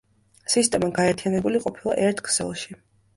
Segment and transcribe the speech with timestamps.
[0.53, 2.75] სისტემა გაერთიანებული ყოფილა ერთ ქსელში.